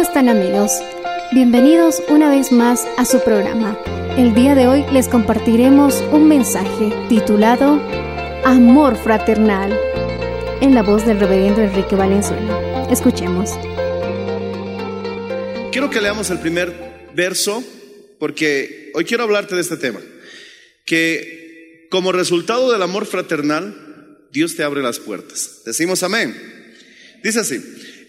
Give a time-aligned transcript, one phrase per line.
[0.00, 0.72] ¿Cómo están amigos?
[1.30, 3.78] Bienvenidos una vez más a su programa.
[4.16, 7.74] El día de hoy les compartiremos un mensaje titulado
[8.42, 9.78] Amor Fraternal
[10.62, 12.88] en la voz del reverendo Enrique Valenzuela.
[12.90, 13.50] Escuchemos.
[15.70, 16.72] Quiero que leamos el primer
[17.14, 17.62] verso
[18.18, 20.00] porque hoy quiero hablarte de este tema.
[20.86, 25.60] Que como resultado del amor fraternal, Dios te abre las puertas.
[25.66, 26.34] Decimos amén.
[27.22, 27.62] Dice así,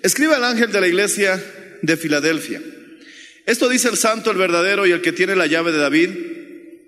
[0.04, 1.44] escribe al ángel de la iglesia
[1.82, 2.62] de Filadelfia.
[3.46, 6.10] Esto dice el santo, el verdadero y el que tiene la llave de David,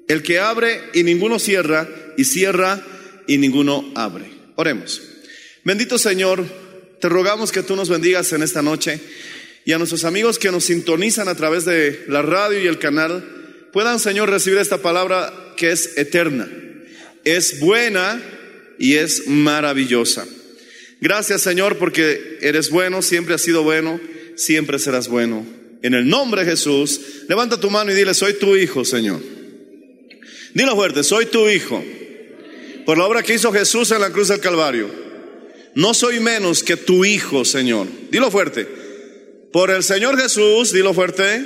[0.07, 2.81] el que abre y ninguno cierra, y cierra
[3.27, 4.25] y ninguno abre.
[4.55, 5.01] Oremos.
[5.63, 6.45] Bendito Señor,
[6.99, 8.99] te rogamos que tú nos bendigas en esta noche
[9.65, 13.67] y a nuestros amigos que nos sintonizan a través de la radio y el canal
[13.71, 16.47] puedan, Señor, recibir esta palabra que es eterna,
[17.23, 18.21] es buena
[18.77, 20.25] y es maravillosa.
[21.01, 23.99] Gracias, Señor, porque eres bueno, siempre has sido bueno,
[24.35, 25.45] siempre serás bueno.
[25.81, 29.21] En el nombre de Jesús, levanta tu mano y dile, soy tu hijo, Señor.
[30.53, 31.83] Dilo fuerte, soy tu hijo.
[32.85, 34.89] Por la obra que hizo Jesús en la cruz del Calvario.
[35.75, 37.87] No soy menos que tu hijo, Señor.
[38.11, 38.67] Dilo fuerte.
[39.51, 41.45] Por el Señor Jesús, dilo fuerte,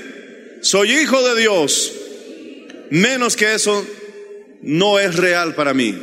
[0.62, 1.94] soy hijo de Dios.
[2.90, 3.86] Menos que eso
[4.62, 5.94] no es real para mí.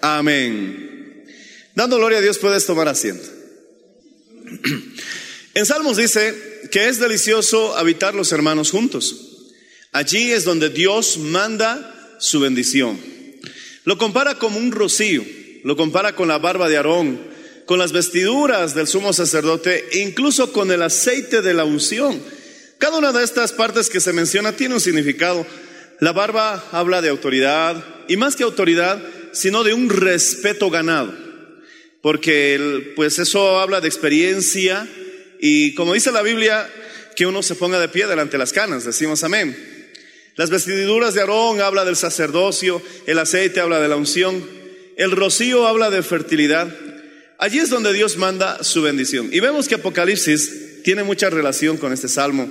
[0.00, 1.24] Amén.
[1.74, 3.28] Dando gloria a Dios puedes tomar asiento.
[5.54, 9.16] En Salmos dice que es delicioso habitar los hermanos juntos.
[9.92, 12.98] Allí es donde Dios manda su bendición.
[13.84, 15.24] Lo compara como un rocío,
[15.64, 17.20] lo compara con la barba de Aarón,
[17.66, 22.22] con las vestiduras del sumo sacerdote incluso con el aceite de la unción.
[22.78, 25.44] Cada una de estas partes que se menciona tiene un significado.
[25.98, 31.12] La barba habla de autoridad y más que autoridad, sino de un respeto ganado,
[32.02, 34.88] porque pues eso habla de experiencia
[35.40, 36.68] y como dice la Biblia,
[37.16, 39.56] que uno se ponga de pie delante de las canas, decimos amén.
[40.36, 44.46] Las vestiduras de Aarón habla del sacerdocio, el aceite habla de la unción,
[44.96, 46.74] el rocío habla de fertilidad.
[47.38, 49.30] Allí es donde Dios manda su bendición.
[49.32, 52.48] Y vemos que Apocalipsis tiene mucha relación con este salmo,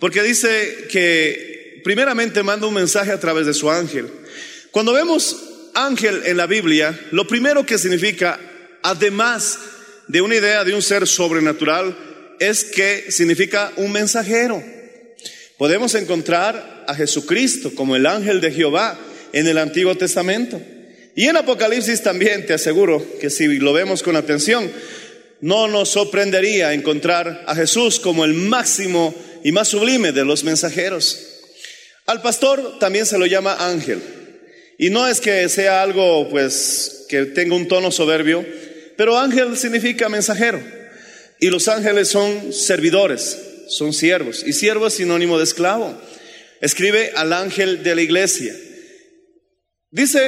[0.00, 4.08] porque dice que primeramente manda un mensaje a través de su ángel.
[4.70, 8.38] Cuando vemos ángel en la Biblia, lo primero que significa,
[8.82, 9.58] además
[10.06, 11.96] de una idea de un ser sobrenatural,
[12.40, 14.62] es que significa un mensajero.
[15.56, 18.98] Podemos encontrar a Jesucristo como el ángel de Jehová
[19.32, 20.60] en el Antiguo Testamento.
[21.16, 24.70] Y en Apocalipsis también te aseguro que si lo vemos con atención,
[25.40, 31.18] no nos sorprendería encontrar a Jesús como el máximo y más sublime de los mensajeros.
[32.06, 34.00] Al pastor también se lo llama ángel.
[34.78, 38.46] Y no es que sea algo pues que tenga un tono soberbio,
[38.96, 40.77] pero ángel significa mensajero.
[41.40, 43.38] Y los ángeles son servidores,
[43.68, 44.44] son siervos.
[44.46, 46.00] Y siervo es sinónimo de esclavo.
[46.60, 48.54] Escribe al ángel de la iglesia.
[49.90, 50.20] Dice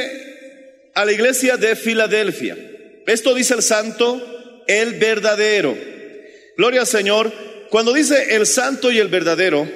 [0.94, 2.56] a la iglesia de Filadelfia.
[3.06, 5.76] Esto dice el santo, el verdadero.
[6.56, 7.32] Gloria al Señor.
[7.70, 9.68] Cuando dice el santo y el verdadero,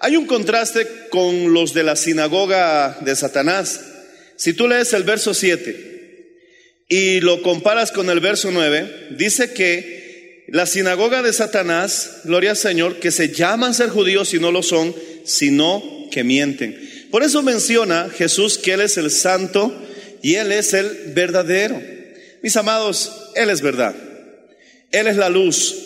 [0.00, 3.80] hay un contraste con los de la sinagoga de Satanás.
[4.36, 5.86] Si tú lees el verso 7
[6.88, 10.07] y lo comparas con el verso 9, dice que
[10.50, 14.62] la sinagoga de Satanás, gloria al Señor, que se llaman ser judíos y no lo
[14.62, 17.06] son, sino que mienten.
[17.10, 19.74] Por eso menciona Jesús que Él es el santo
[20.22, 21.80] y Él es el verdadero.
[22.42, 23.94] Mis amados, Él es verdad.
[24.90, 25.76] Él es la luz.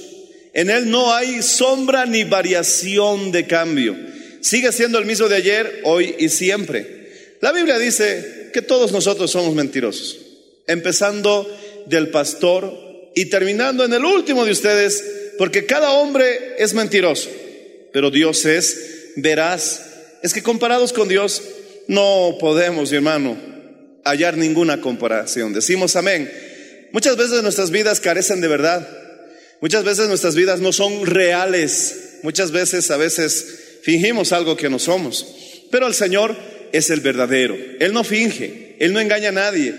[0.55, 3.97] En Él no hay sombra ni variación de cambio.
[4.41, 7.37] Sigue siendo el mismo de ayer, hoy y siempre.
[7.41, 10.19] La Biblia dice que todos nosotros somos mentirosos,
[10.69, 11.49] empezando
[11.87, 15.05] del pastor y terminando en el último de ustedes,
[15.39, 17.31] porque cada hombre es mentiroso,
[17.93, 19.83] pero Dios es veraz.
[20.23, 21.43] Es que comparados con Dios
[21.89, 23.37] no podemos, mi hermano,
[24.05, 25.53] hallar ninguna comparación.
[25.53, 26.31] Decimos amén.
[26.93, 28.87] Muchas veces nuestras vidas carecen de verdad.
[29.61, 32.19] Muchas veces nuestras vidas no son reales.
[32.23, 35.27] Muchas veces, a veces, fingimos algo que no somos.
[35.71, 36.37] Pero el Señor
[36.73, 37.57] es el verdadero.
[37.81, 38.77] Él no finge.
[38.79, 39.75] Él no engaña a nadie.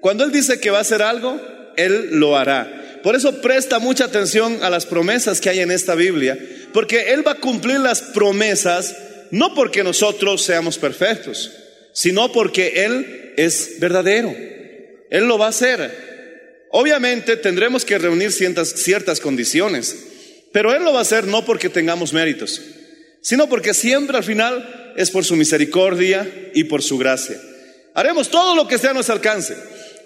[0.00, 1.40] Cuando Él dice que va a hacer algo,
[1.76, 3.00] Él lo hará.
[3.02, 6.38] Por eso presta mucha atención a las promesas que hay en esta Biblia,
[6.72, 8.94] porque Él va a cumplir las promesas
[9.32, 11.50] no porque nosotros seamos perfectos,
[11.92, 14.34] sino porque Él es verdadero.
[15.10, 16.66] Él lo va a hacer.
[16.70, 19.96] Obviamente tendremos que reunir ciertas, ciertas condiciones,
[20.52, 22.60] pero Él lo va a hacer no porque tengamos méritos,
[23.20, 27.40] sino porque siempre al final es por su misericordia y por su gracia.
[27.94, 29.56] Haremos todo lo que esté a nuestro alcance,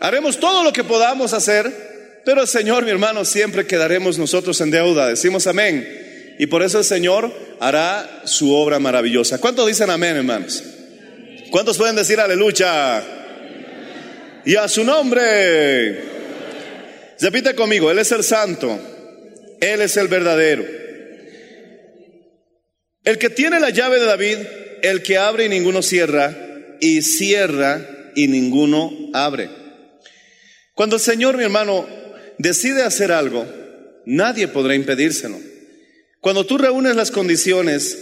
[0.00, 4.70] haremos todo lo que podamos hacer, pero el Señor, mi hermano, siempre quedaremos nosotros en
[4.70, 5.08] deuda.
[5.08, 6.34] Decimos amén.
[6.38, 9.38] Y por eso el Señor hará su obra maravillosa.
[9.38, 10.62] ¿Cuántos dicen amén, hermanos?
[11.50, 13.02] ¿Cuántos pueden decir aleluya?
[14.44, 16.16] Y a su nombre.
[17.20, 18.78] Repite conmigo, Él es el santo,
[19.60, 20.64] Él es el verdadero.
[23.04, 24.38] El que tiene la llave de David,
[24.82, 26.36] el que abre y ninguno cierra,
[26.80, 27.80] y cierra
[28.14, 29.48] y ninguno abre.
[30.76, 31.88] Cuando el Señor, mi hermano,
[32.36, 33.46] decide hacer algo,
[34.04, 35.40] nadie podrá impedírselo.
[36.20, 37.96] Cuando tú reúnes las condiciones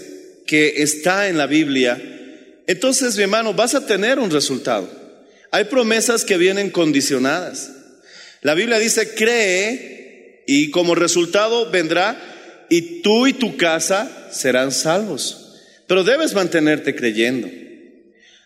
[0.45, 2.03] que está en la Biblia,
[2.67, 4.91] entonces, mi hermano, vas a tener un resultado.
[5.53, 7.71] Hay promesas que vienen condicionadas.
[8.43, 12.21] La Biblia dice, cree y como resultado vendrá
[12.69, 15.61] y tú y tu casa serán salvos.
[15.87, 17.49] Pero debes mantenerte creyendo.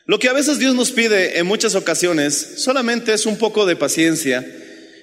[0.09, 3.77] Lo que a veces Dios nos pide en muchas ocasiones solamente es un poco de
[3.77, 4.43] paciencia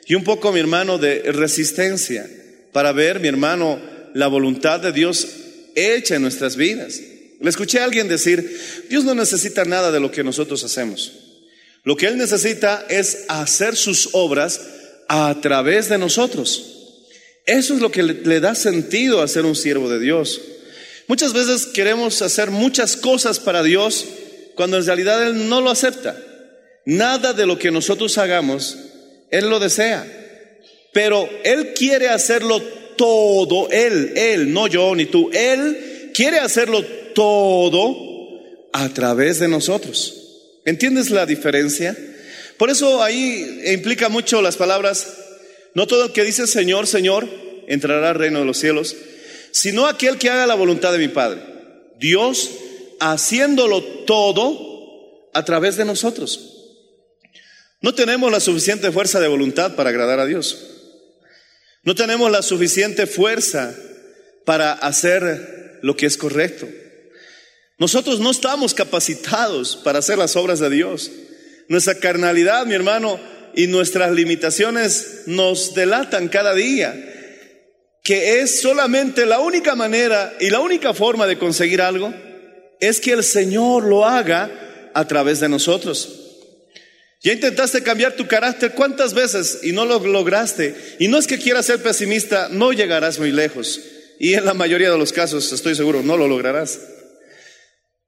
[0.07, 2.27] y un poco, mi hermano, de resistencia
[2.71, 3.79] para ver, mi hermano,
[4.15, 5.27] la voluntad de Dios
[5.75, 6.99] hecha en nuestras vidas.
[7.39, 8.59] Le escuché a alguien decir,
[8.89, 11.11] Dios no necesita nada de lo que nosotros hacemos.
[11.83, 14.59] Lo que Él necesita es hacer sus obras
[15.07, 17.03] a través de nosotros.
[17.45, 20.41] Eso es lo que le, le da sentido a ser un siervo de Dios.
[21.07, 24.05] Muchas veces queremos hacer muchas cosas para Dios
[24.55, 26.17] cuando en realidad Él no lo acepta.
[26.85, 28.77] Nada de lo que nosotros hagamos,
[29.31, 30.05] Él lo desea.
[30.93, 32.61] Pero Él quiere hacerlo
[32.95, 37.95] todo, Él, Él, no yo ni tú, Él quiere hacerlo todo
[38.71, 40.21] a través de nosotros.
[40.65, 41.95] ¿Entiendes la diferencia?
[42.57, 45.17] Por eso ahí implica mucho las palabras,
[45.73, 47.27] no todo el que dice Señor, Señor,
[47.67, 48.95] entrará al reino de los cielos,
[49.51, 51.41] sino aquel que haga la voluntad de mi Padre.
[51.99, 52.51] Dios
[52.99, 56.51] haciéndolo todo a través de nosotros.
[57.81, 60.57] No tenemos la suficiente fuerza de voluntad para agradar a Dios.
[61.83, 63.75] No tenemos la suficiente fuerza
[64.45, 66.67] para hacer lo que es correcto.
[67.77, 71.11] Nosotros no estamos capacitados para hacer las obras de Dios.
[71.67, 73.19] Nuestra carnalidad, mi hermano,
[73.55, 77.11] y nuestras limitaciones nos delatan cada día
[78.05, 82.13] que es solamente la única manera y la única forma de conseguir algo
[82.85, 86.21] es que el Señor lo haga a través de nosotros.
[87.21, 90.75] Ya intentaste cambiar tu carácter cuántas veces y no lo lograste.
[90.99, 93.79] Y no es que quieras ser pesimista, no llegarás muy lejos.
[94.19, 96.79] Y en la mayoría de los casos, estoy seguro, no lo lograrás.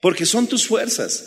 [0.02, 1.26] Porque son tus fuerzas.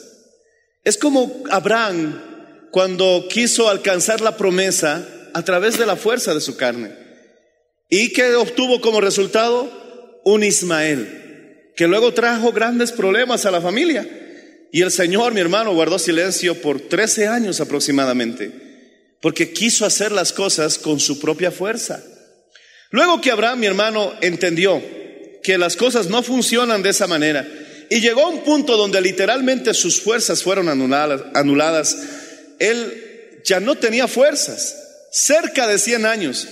[0.85, 6.57] Es como Abraham cuando quiso alcanzar la promesa a través de la fuerza de su
[6.57, 6.93] carne.
[7.89, 10.21] ¿Y que obtuvo como resultado?
[10.25, 11.30] Un Ismael,
[11.77, 14.09] que luego trajo grandes problemas a la familia.
[14.73, 18.51] Y el Señor, mi hermano, guardó silencio por 13 años aproximadamente,
[19.21, 22.03] porque quiso hacer las cosas con su propia fuerza.
[22.91, 24.83] Luego que Abraham, mi hermano, entendió
[25.43, 27.49] que las cosas no funcionan de esa manera,
[27.89, 31.97] y llegó a un punto donde literalmente sus fuerzas fueron anuladas,
[32.61, 34.77] él ya no tenía fuerzas,
[35.11, 36.47] cerca de 100 años.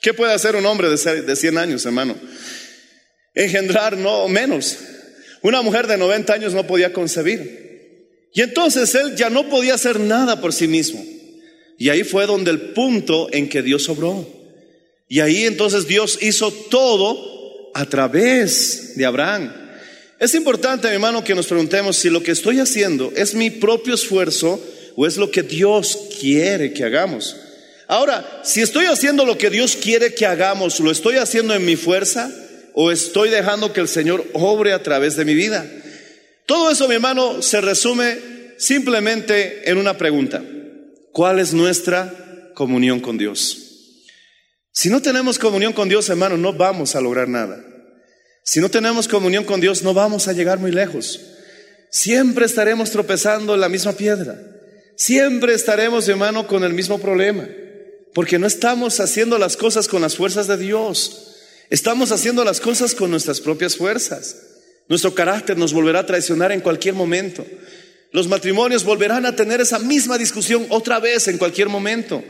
[0.00, 2.16] ¿Qué puede hacer un hombre de 100 años, hermano?
[3.34, 4.78] Engendrar no menos.
[5.42, 7.64] Una mujer de 90 años no podía concebir.
[8.32, 11.04] Y entonces él ya no podía hacer nada por sí mismo.
[11.78, 14.26] Y ahí fue donde el punto en que Dios obró.
[15.08, 19.52] Y ahí entonces Dios hizo todo a través de Abraham.
[20.18, 23.94] Es importante, mi hermano, que nos preguntemos si lo que estoy haciendo es mi propio
[23.94, 24.60] esfuerzo
[24.96, 27.36] o es lo que Dios quiere que hagamos.
[27.86, 31.76] Ahora, si estoy haciendo lo que Dios quiere que hagamos, ¿lo estoy haciendo en mi
[31.76, 32.32] fuerza
[32.74, 35.64] o estoy dejando que el Señor obre a través de mi vida?
[36.46, 38.18] Todo eso, mi hermano, se resume
[38.58, 40.42] simplemente en una pregunta.
[41.12, 43.58] ¿Cuál es nuestra comunión con Dios?
[44.72, 47.64] Si no tenemos comunión con Dios, hermano, no vamos a lograr nada.
[48.42, 51.20] Si no tenemos comunión con Dios, no vamos a llegar muy lejos.
[51.90, 54.36] Siempre estaremos tropezando en la misma piedra.
[54.96, 57.48] Siempre estaremos, hermano, con el mismo problema.
[58.12, 61.33] Porque no estamos haciendo las cosas con las fuerzas de Dios.
[61.70, 64.36] Estamos haciendo las cosas con nuestras propias fuerzas.
[64.88, 67.44] Nuestro carácter nos volverá a traicionar en cualquier momento.
[68.12, 72.22] Los matrimonios volverán a tener esa misma discusión otra vez en cualquier momento.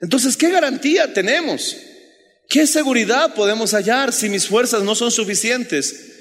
[0.00, 1.76] Entonces, ¿qué garantía tenemos?
[2.48, 6.12] ¿Qué seguridad podemos hallar si mis fuerzas no son suficientes?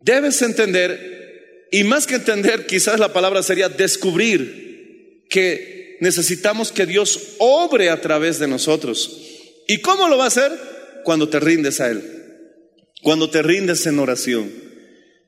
[0.00, 7.36] Debes entender, y más que entender, quizás la palabra sería descubrir que necesitamos que Dios
[7.38, 9.20] obre a través de nosotros.
[9.66, 10.75] ¿Y cómo lo va a hacer?
[11.06, 12.02] Cuando te rindes a Él,
[13.00, 14.50] cuando te rindes en oración,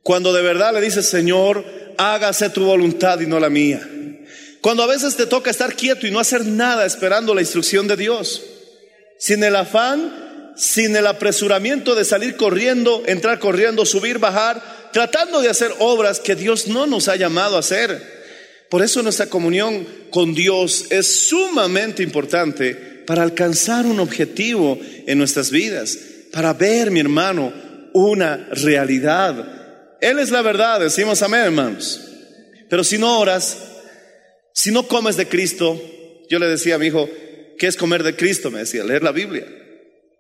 [0.02, 1.64] cuando de verdad le dices, Señor,
[1.97, 3.88] hágase tu voluntad y no la mía.
[4.61, 7.97] Cuando a veces te toca estar quieto y no hacer nada esperando la instrucción de
[7.97, 8.42] Dios
[9.20, 15.49] sin el afán, sin el apresuramiento de salir corriendo, entrar corriendo, subir, bajar, tratando de
[15.49, 18.18] hacer obras que Dios no nos ha llamado a hacer.
[18.68, 25.50] Por eso nuestra comunión con Dios es sumamente importante para alcanzar un objetivo en nuestras
[25.50, 25.99] vidas,
[26.31, 27.50] para ver, mi hermano,
[27.95, 29.97] una realidad.
[30.03, 32.03] Él es la verdad, decimos amén, hermanos.
[32.69, 33.57] Pero si no oras,
[34.53, 35.81] si no comes de Cristo,
[36.29, 37.09] yo le decía a mi hijo,
[37.59, 38.50] ¿Qué es comer de Cristo?
[38.50, 39.47] Me decía, leer la Biblia.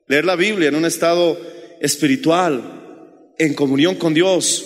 [0.06, 1.38] Leer la Biblia en un estado
[1.82, 4.64] espiritual, en comunión con Dios,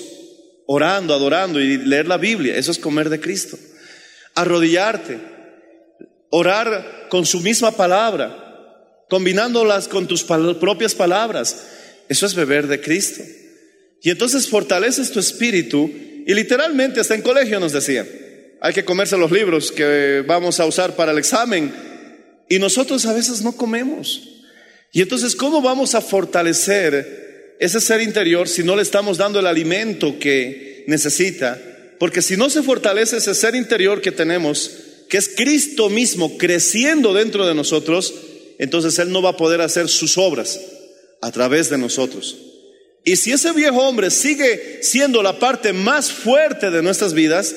[0.66, 2.56] orando, adorando y leer la Biblia.
[2.56, 3.58] Eso es comer de Cristo.
[4.36, 5.18] Arrodillarte,
[6.34, 11.66] orar con su misma palabra, combinándolas con tus propias palabras.
[12.08, 13.22] Eso es beber de Cristo.
[14.02, 15.90] Y entonces fortaleces tu espíritu
[16.26, 18.06] y literalmente hasta en colegio nos decía,
[18.60, 21.72] hay que comerse los libros que vamos a usar para el examen
[22.48, 24.28] y nosotros a veces no comemos.
[24.90, 29.46] Y entonces, ¿cómo vamos a fortalecer ese ser interior si no le estamos dando el
[29.46, 31.60] alimento que necesita?
[31.98, 37.12] Porque si no se fortalece ese ser interior que tenemos, que es Cristo mismo creciendo
[37.12, 38.14] dentro de nosotros,
[38.58, 40.58] entonces Él no va a poder hacer sus obras
[41.20, 42.38] a través de nosotros.
[43.04, 47.54] Y si ese viejo hombre sigue siendo la parte más fuerte de nuestras vidas,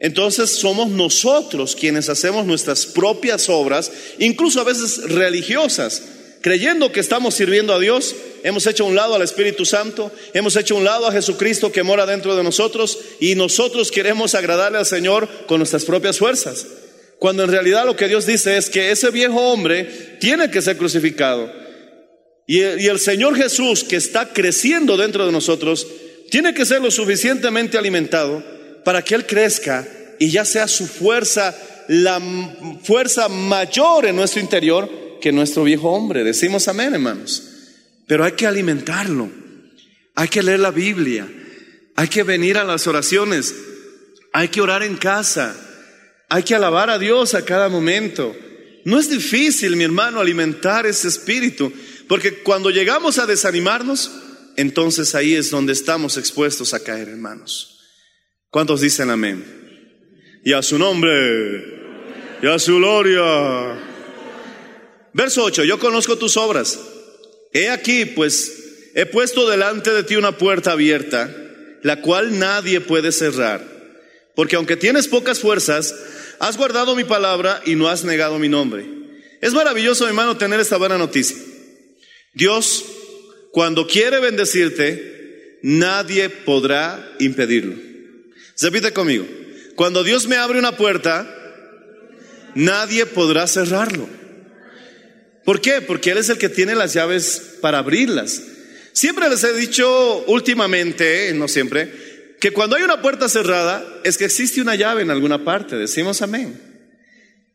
[0.00, 6.02] entonces somos nosotros quienes hacemos nuestras propias obras, incluso a veces religiosas,
[6.44, 8.14] creyendo que estamos sirviendo a Dios.
[8.42, 12.04] Hemos hecho un lado al Espíritu Santo, hemos hecho un lado a Jesucristo que mora
[12.04, 16.66] dentro de nosotros y nosotros queremos agradarle al Señor con nuestras propias fuerzas.
[17.18, 20.76] Cuando en realidad lo que Dios dice es que ese viejo hombre tiene que ser
[20.76, 21.50] crucificado.
[22.46, 25.86] Y el Señor Jesús que está creciendo dentro de nosotros
[26.30, 28.44] tiene que ser lo suficientemente alimentado
[28.84, 31.56] para que Él crezca y ya sea su fuerza,
[31.88, 32.20] la
[32.82, 36.22] fuerza mayor en nuestro interior que nuestro viejo hombre.
[36.22, 37.44] Decimos amén, hermanos.
[38.06, 39.30] Pero hay que alimentarlo.
[40.14, 41.26] Hay que leer la Biblia.
[41.96, 43.54] Hay que venir a las oraciones.
[44.34, 45.56] Hay que orar en casa.
[46.28, 48.36] Hay que alabar a Dios a cada momento.
[48.84, 51.72] No es difícil, mi hermano, alimentar ese espíritu,
[52.06, 54.10] porque cuando llegamos a desanimarnos,
[54.58, 57.80] entonces ahí es donde estamos expuestos a caer, hermanos.
[58.50, 59.42] ¿Cuántos dicen amén?
[60.44, 61.64] Y a su nombre,
[62.42, 63.93] y a su gloria.
[65.14, 66.78] Verso 8, yo conozco tus obras.
[67.52, 71.32] He aquí, pues, he puesto delante de ti una puerta abierta,
[71.82, 73.64] la cual nadie puede cerrar.
[74.34, 75.94] Porque aunque tienes pocas fuerzas,
[76.40, 78.86] has guardado mi palabra y no has negado mi nombre.
[79.40, 81.36] Es maravilloso, hermano, tener esta buena noticia.
[82.32, 82.84] Dios,
[83.52, 87.76] cuando quiere bendecirte, nadie podrá impedirlo.
[88.60, 89.26] Repite conmigo.
[89.76, 91.32] Cuando Dios me abre una puerta,
[92.56, 94.08] nadie podrá cerrarlo.
[95.44, 95.80] ¿Por qué?
[95.80, 98.42] Porque Él es el que tiene las llaves para abrirlas.
[98.92, 104.24] Siempre les he dicho últimamente, no siempre, que cuando hay una puerta cerrada es que
[104.24, 105.76] existe una llave en alguna parte.
[105.76, 106.60] Decimos amén.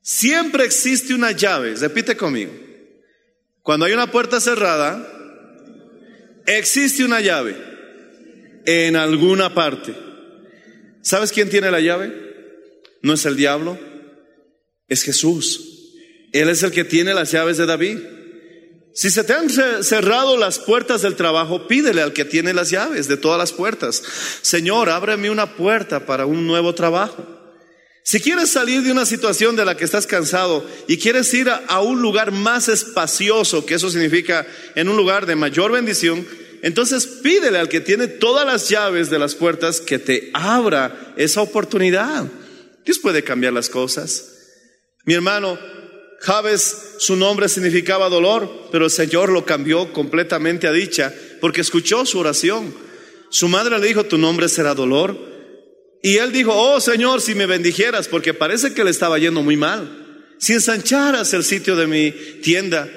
[0.02, 1.76] Siempre existe una llave.
[1.76, 2.52] Repite conmigo.
[3.62, 5.08] Cuando hay una puerta cerrada,
[6.46, 7.56] existe una llave
[8.66, 9.96] en alguna parte.
[11.02, 12.12] ¿Sabes quién tiene la llave?
[13.02, 13.80] No es el diablo,
[14.88, 15.79] es Jesús.
[16.32, 17.98] Él es el que tiene las llaves de David.
[18.94, 22.70] Si se te han ce- cerrado las puertas del trabajo, pídele al que tiene las
[22.70, 24.02] llaves de todas las puertas.
[24.42, 27.26] Señor, ábreme una puerta para un nuevo trabajo.
[28.04, 31.58] Si quieres salir de una situación de la que estás cansado y quieres ir a,
[31.68, 36.26] a un lugar más espacioso, que eso significa en un lugar de mayor bendición,
[36.62, 41.42] entonces pídele al que tiene todas las llaves de las puertas que te abra esa
[41.42, 42.26] oportunidad.
[42.84, 44.26] Dios puede cambiar las cosas.
[45.06, 45.58] Mi hermano,
[46.22, 52.06] Jabes, su nombre significaba dolor, pero el Señor lo cambió completamente a dicha porque escuchó
[52.06, 52.74] su oración.
[53.30, 55.18] Su madre le dijo, tu nombre será dolor.
[56.02, 59.58] Y él dijo, oh Señor, si me bendijeras, porque parece que le estaba yendo muy
[59.58, 60.26] mal.
[60.38, 62.12] Si ensancharas el sitio de mi
[62.42, 62.90] tienda.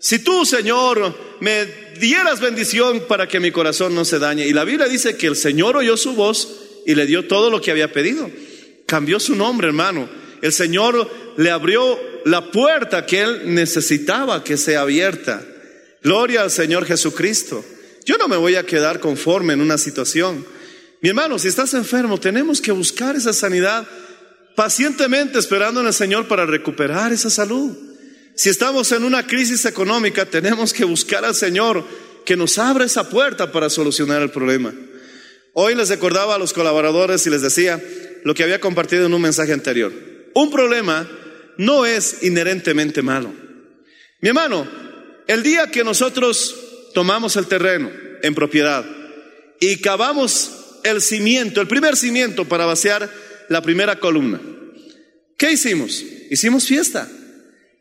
[0.00, 1.66] Si tú, Señor, me
[1.98, 4.46] dieras bendición para que mi corazón no se dañe.
[4.46, 6.48] Y la Biblia dice que el Señor oyó su voz
[6.86, 8.30] y le dio todo lo que había pedido.
[8.86, 10.08] Cambió su nombre, hermano.
[10.42, 15.42] El Señor le abrió la puerta que él necesitaba que sea abierta.
[16.02, 17.64] Gloria al Señor Jesucristo.
[18.04, 20.44] Yo no me voy a quedar conforme en una situación.
[21.02, 23.86] Mi hermano, si estás enfermo, tenemos que buscar esa sanidad
[24.56, 27.76] pacientemente esperando en el Señor para recuperar esa salud.
[28.34, 31.84] Si estamos en una crisis económica, tenemos que buscar al Señor
[32.24, 34.72] que nos abra esa puerta para solucionar el problema.
[35.52, 37.82] Hoy les recordaba a los colaboradores y les decía
[38.24, 39.92] lo que había compartido en un mensaje anterior.
[40.34, 41.08] Un problema
[41.60, 43.30] no es inherentemente malo.
[44.20, 44.66] Mi hermano,
[45.26, 46.54] el día que nosotros
[46.94, 47.90] tomamos el terreno
[48.22, 48.82] en propiedad
[49.60, 50.52] y cavamos
[50.84, 53.10] el cimiento, el primer cimiento para vaciar
[53.50, 54.40] la primera columna,
[55.36, 56.02] ¿qué hicimos?
[56.30, 57.06] Hicimos fiesta.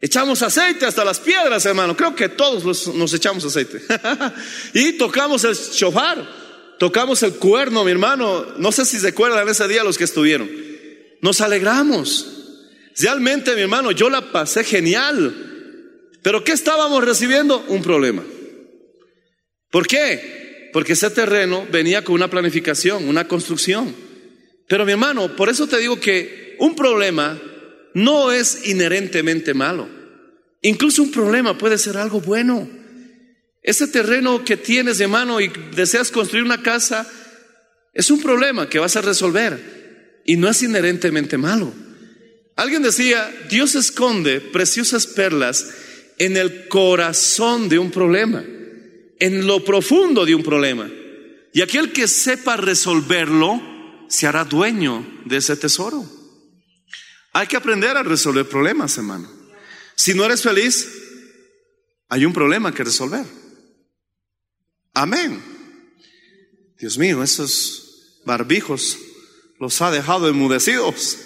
[0.02, 1.96] Echamos aceite hasta las piedras, hermano.
[1.96, 3.82] Creo que todos nos echamos aceite.
[4.74, 6.30] y tocamos el shofar,
[6.80, 8.46] tocamos el cuerno, mi hermano.
[8.58, 10.50] No sé si se acuerdan ese día los que estuvieron.
[11.22, 12.39] Nos alegramos.
[13.00, 15.34] Realmente, mi hermano, yo la pasé genial.
[16.22, 17.64] Pero ¿qué estábamos recibiendo?
[17.68, 18.24] Un problema.
[19.72, 20.70] ¿Por qué?
[20.74, 23.96] Porque ese terreno venía con una planificación, una construcción.
[24.68, 27.40] Pero mi hermano, por eso te digo que un problema
[27.94, 29.88] no es inherentemente malo.
[30.62, 32.70] Incluso un problema puede ser algo bueno.
[33.62, 37.10] Ese terreno que tienes, hermano, y deseas construir una casa,
[37.94, 41.74] es un problema que vas a resolver y no es inherentemente malo.
[42.60, 45.66] Alguien decía, Dios esconde preciosas perlas
[46.18, 48.44] en el corazón de un problema,
[49.18, 50.92] en lo profundo de un problema.
[51.54, 53.62] Y aquel que sepa resolverlo
[54.10, 56.06] se hará dueño de ese tesoro.
[57.32, 59.32] Hay que aprender a resolver problemas, hermano.
[59.96, 60.86] Si no eres feliz,
[62.10, 63.24] hay un problema que resolver.
[64.94, 65.42] Amén.
[66.78, 68.98] Dios mío, esos barbijos
[69.62, 71.20] los ha dejado enmudecidos.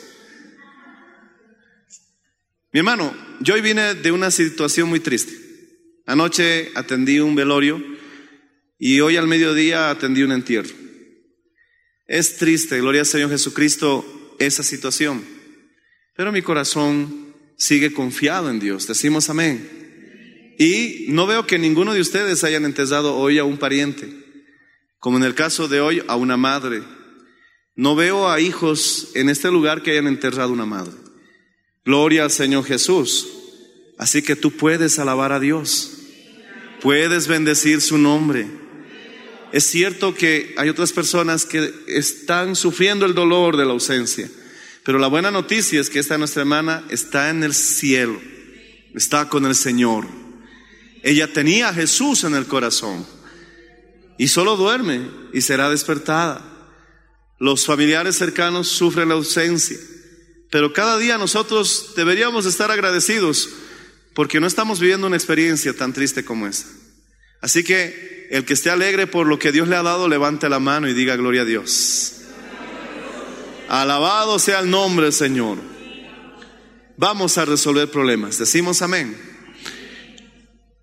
[2.73, 5.31] Mi hermano, yo hoy vine de una situación muy triste.
[6.07, 7.79] Anoche atendí un velorio
[8.79, 10.73] y hoy al mediodía atendí un entierro.
[12.07, 15.23] Es triste, gloria al Señor Jesucristo, esa situación.
[16.17, 18.87] Pero mi corazón sigue confiado en Dios.
[18.87, 20.55] Decimos amén.
[20.57, 24.09] Y no veo que ninguno de ustedes hayan enterrado hoy a un pariente,
[24.97, 26.81] como en el caso de hoy a una madre.
[27.75, 31.02] No veo a hijos en este lugar que hayan enterrado una madre.
[31.85, 33.27] Gloria al Señor Jesús.
[33.97, 35.91] Así que tú puedes alabar a Dios.
[36.81, 38.47] Puedes bendecir su nombre.
[39.53, 44.27] Es cierto que hay otras personas que están sufriendo el dolor de la ausencia,
[44.83, 48.19] pero la buena noticia es que esta nuestra hermana está en el cielo,
[48.95, 50.07] está con el Señor.
[51.03, 53.05] Ella tenía a Jesús en el corazón
[54.17, 56.43] y solo duerme y será despertada.
[57.37, 59.77] Los familiares cercanos sufren la ausencia,
[60.53, 63.49] pero cada día nosotros deberíamos estar agradecidos
[64.13, 66.67] porque no estamos viviendo una experiencia tan triste como esa.
[67.41, 70.59] Así que el que esté alegre por lo que Dios le ha dado, levante la
[70.59, 72.17] mano y diga gloria a Dios.
[73.67, 75.57] Alabado sea el nombre del Señor.
[76.97, 78.37] Vamos a resolver problemas.
[78.37, 79.17] Decimos amén.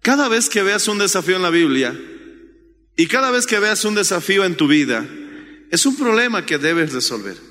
[0.03, 1.97] Cada vez que veas un desafío en la Biblia
[2.97, 5.07] y cada vez que veas un desafío en tu vida,
[5.71, 7.50] es un problema que debes resolver.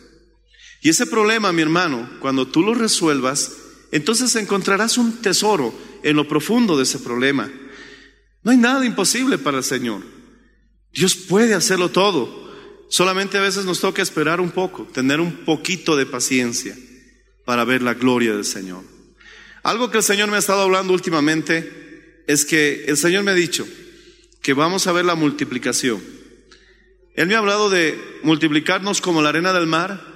[0.81, 3.51] Y ese problema, mi hermano, cuando tú lo resuelvas,
[3.91, 7.51] entonces encontrarás un tesoro en lo profundo de ese problema.
[8.43, 10.01] No hay nada imposible para el Señor.
[10.93, 12.49] Dios puede hacerlo todo.
[12.89, 16.75] Solamente a veces nos toca esperar un poco, tener un poquito de paciencia
[17.45, 18.83] para ver la gloria del Señor.
[19.63, 23.35] Algo que el Señor me ha estado hablando últimamente es que el Señor me ha
[23.35, 23.67] dicho
[24.41, 26.01] que vamos a ver la multiplicación.
[27.15, 30.08] Él me ha hablado de multiplicarnos como la arena del mar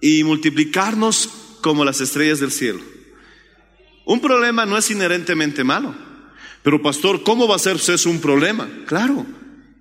[0.00, 1.28] y multiplicarnos
[1.60, 2.80] como las estrellas del cielo.
[4.04, 5.94] Un problema no es inherentemente malo,
[6.62, 8.68] Pero pastor, ¿cómo va a ser eso un problema?
[8.86, 9.24] Claro,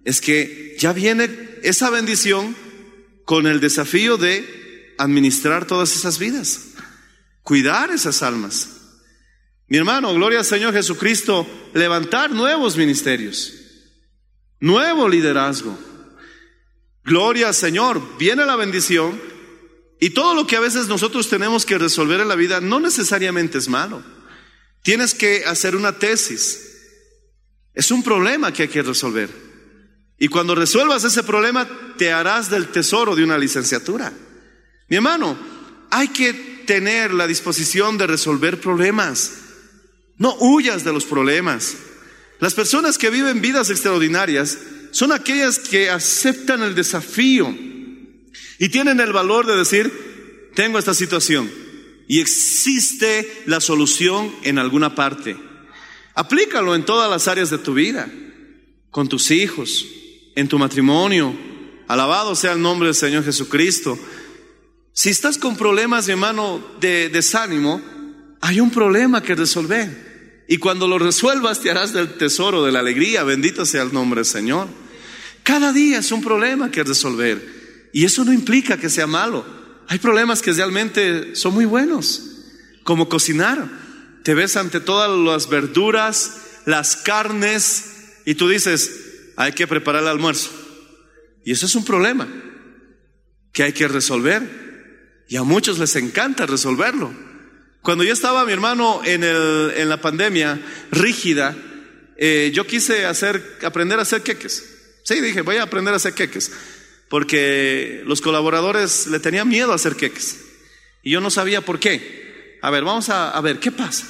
[0.05, 1.29] es que ya viene
[1.61, 2.55] esa bendición
[3.25, 6.69] con el desafío de administrar todas esas vidas,
[7.43, 8.69] cuidar esas almas.
[9.67, 13.53] Mi hermano, gloria al Señor Jesucristo, levantar nuevos ministerios,
[14.59, 15.77] nuevo liderazgo.
[17.03, 19.19] Gloria al Señor, viene la bendición
[19.99, 23.57] y todo lo que a veces nosotros tenemos que resolver en la vida no necesariamente
[23.57, 24.01] es malo.
[24.81, 26.67] Tienes que hacer una tesis.
[27.73, 29.29] Es un problema que hay que resolver.
[30.17, 34.13] Y cuando resuelvas ese problema, te harás del tesoro de una licenciatura.
[34.87, 35.37] Mi hermano,
[35.89, 36.33] hay que
[36.65, 39.33] tener la disposición de resolver problemas.
[40.17, 41.75] No huyas de los problemas.
[42.39, 44.57] Las personas que viven vidas extraordinarias
[44.91, 47.53] son aquellas que aceptan el desafío
[48.59, 51.49] y tienen el valor de decir, tengo esta situación
[52.07, 55.37] y existe la solución en alguna parte.
[56.15, 58.11] Aplícalo en todas las áreas de tu vida,
[58.91, 59.85] con tus hijos,
[60.35, 61.33] en tu matrimonio.
[61.87, 63.97] Alabado sea el nombre del Señor Jesucristo.
[64.91, 67.81] Si estás con problemas, mi hermano, de desánimo,
[68.41, 70.45] hay un problema que resolver.
[70.49, 73.23] Y cuando lo resuelvas, te harás del tesoro de la alegría.
[73.23, 74.67] Bendito sea el nombre del Señor.
[75.43, 77.58] Cada día es un problema que resolver.
[77.91, 79.45] Y eso no implica que sea malo.
[79.87, 82.21] Hay problemas que realmente son muy buenos,
[82.83, 83.69] como cocinar.
[84.23, 87.85] Te ves ante todas las verduras, las carnes,
[88.25, 90.51] y tú dices, hay que preparar el almuerzo.
[91.43, 92.27] Y eso es un problema
[93.51, 95.25] que hay que resolver.
[95.27, 97.11] Y a muchos les encanta resolverlo.
[97.81, 101.55] Cuando yo estaba, mi hermano, en, el, en la pandemia rígida,
[102.17, 105.01] eh, yo quise hacer, aprender a hacer queques.
[105.05, 106.51] Sí, dije, voy a aprender a hacer queques.
[107.09, 110.45] Porque los colaboradores le tenían miedo a hacer queques.
[111.03, 112.59] Y yo no sabía por qué.
[112.61, 114.05] A ver, vamos a, ver, ¿qué pasa?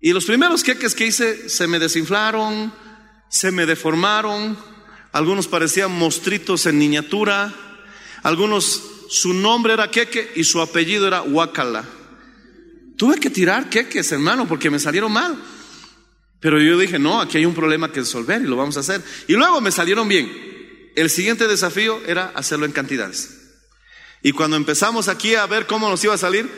[0.00, 2.72] Y los primeros queques que hice se me desinflaron,
[3.28, 4.58] se me deformaron,
[5.12, 7.54] algunos parecían mostritos en miniatura,
[8.22, 11.84] algunos su nombre era Queque y su apellido era Huacala.
[12.96, 15.36] Tuve que tirar queques, hermano, porque me salieron mal.
[16.40, 19.02] Pero yo dije, no, aquí hay un problema que resolver y lo vamos a hacer.
[19.28, 20.51] Y luego me salieron bien.
[20.94, 23.38] El siguiente desafío era hacerlo en cantidades.
[24.22, 26.48] Y cuando empezamos aquí a ver cómo nos iba a salir,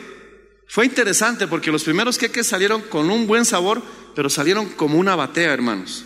[0.67, 3.81] fue interesante porque los primeros queques salieron con un buen sabor,
[4.15, 6.05] pero salieron como una batea, hermanos.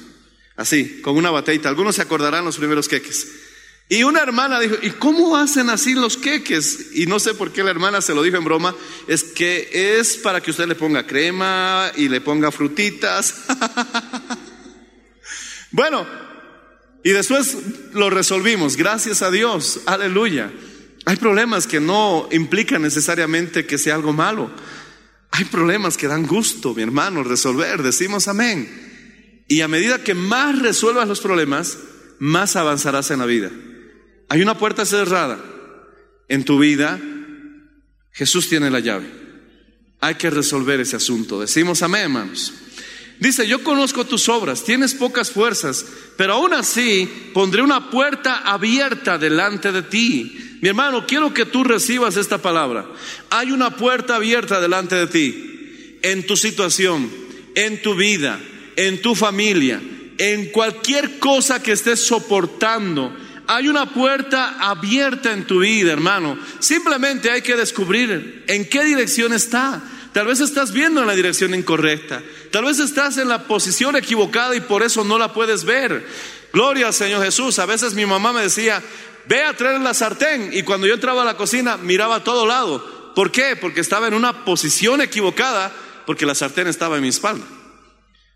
[0.55, 1.69] Así, con una bateita.
[1.69, 3.27] Algunos se acordarán los primeros queques.
[3.91, 6.91] Y una hermana dijo, ¿y cómo hacen así los queques?
[6.93, 8.75] Y no sé por qué la hermana se lo dijo en broma,
[9.07, 13.45] es que es para que usted le ponga crema y le ponga frutitas.
[15.71, 16.05] bueno,
[17.03, 17.57] y después
[17.93, 20.51] lo resolvimos, gracias a Dios, aleluya.
[21.05, 24.51] Hay problemas que no implican necesariamente que sea algo malo.
[25.31, 27.81] Hay problemas que dan gusto, mi hermano, resolver.
[27.81, 29.45] Decimos amén.
[29.47, 31.77] Y a medida que más resuelvas los problemas,
[32.19, 33.49] más avanzarás en la vida.
[34.27, 35.39] Hay una puerta cerrada
[36.27, 36.99] en tu vida.
[38.12, 39.09] Jesús tiene la llave.
[40.01, 41.39] Hay que resolver ese asunto.
[41.39, 42.53] Decimos amén, hermanos.
[43.19, 49.17] Dice, yo conozco tus obras, tienes pocas fuerzas, pero aún así pondré una puerta abierta
[49.17, 50.58] delante de ti.
[50.62, 52.86] Mi hermano, quiero que tú recibas esta palabra.
[53.29, 57.12] Hay una puerta abierta delante de ti, en tu situación,
[57.55, 58.39] en tu vida,
[58.77, 59.82] en tu familia,
[60.17, 63.13] en cualquier cosa que estés soportando.
[63.47, 66.38] Hay una puerta abierta en tu vida, hermano.
[66.60, 69.82] Simplemente hay que descubrir en qué dirección está.
[70.19, 72.21] Tal vez estás viendo en la dirección incorrecta.
[72.51, 76.05] Tal vez estás en la posición equivocada y por eso no la puedes ver.
[76.51, 77.58] Gloria al Señor Jesús.
[77.58, 78.84] A veces mi mamá me decía,
[79.27, 80.49] ve a traer la sartén.
[80.51, 83.13] Y cuando yo entraba a la cocina, miraba a todo lado.
[83.15, 83.55] ¿Por qué?
[83.55, 85.71] Porque estaba en una posición equivocada,
[86.05, 87.45] porque la sartén estaba en mi espalda.